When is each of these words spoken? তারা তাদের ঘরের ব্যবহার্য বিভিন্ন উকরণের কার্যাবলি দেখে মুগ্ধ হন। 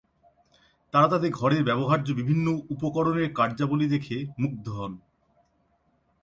তারা 0.93 1.07
তাদের 1.07 1.31
ঘরের 1.31 1.63
ব্যবহার্য 1.63 2.07
বিভিন্ন 2.13 2.45
উকরণের 2.69 3.29
কার্যাবলি 3.33 3.87
দেখে 3.89 4.17
মুগ্ধ 4.39 4.65
হন। 4.69 4.93